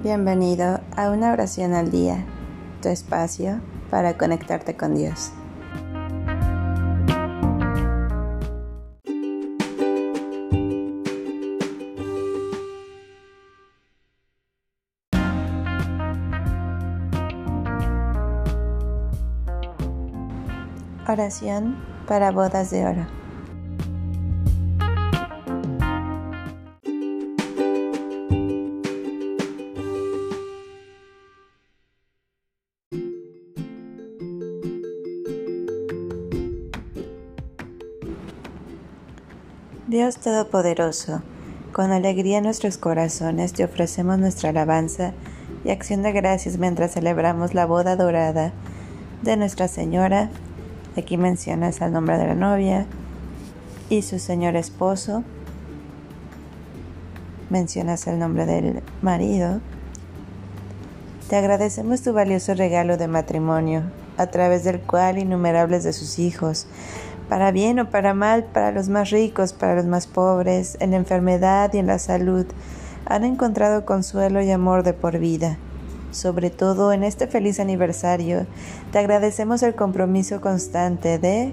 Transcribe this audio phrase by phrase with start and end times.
[0.00, 2.24] Bienvenido a una oración al día,
[2.80, 5.32] tu espacio para conectarte con Dios.
[21.08, 23.17] Oración para bodas de oro.
[39.88, 41.22] Dios Todopoderoso,
[41.72, 45.14] con alegría en nuestros corazones te ofrecemos nuestra alabanza
[45.64, 48.52] y acción de gracias mientras celebramos la boda dorada
[49.22, 50.28] de Nuestra Señora.
[50.98, 52.84] Aquí mencionas el nombre de la novia
[53.88, 55.24] y su señor esposo.
[57.48, 59.62] Mencionas el nombre del marido.
[61.30, 63.84] Te agradecemos tu valioso regalo de matrimonio,
[64.18, 66.66] a través del cual innumerables de sus hijos
[67.28, 70.96] para bien o para mal, para los más ricos, para los más pobres, en la
[70.96, 72.46] enfermedad y en la salud,
[73.06, 75.58] han encontrado consuelo y amor de por vida.
[76.10, 78.46] Sobre todo en este feliz aniversario,
[78.92, 81.52] te agradecemos el compromiso constante de,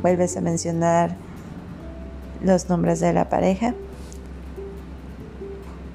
[0.00, 1.16] vuelves a mencionar
[2.42, 3.74] los nombres de la pareja,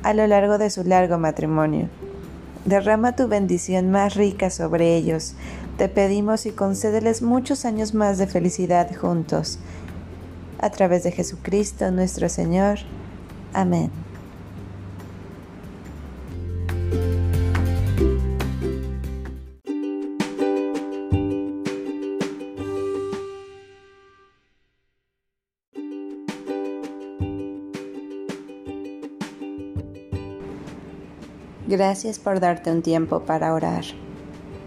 [0.03, 1.87] a lo largo de su largo matrimonio.
[2.65, 5.35] Derrama tu bendición más rica sobre ellos.
[5.77, 9.59] Te pedimos y concédeles muchos años más de felicidad juntos.
[10.59, 12.79] A través de Jesucristo nuestro Señor.
[13.51, 13.91] Amén.
[31.67, 33.83] Gracias por darte un tiempo para orar.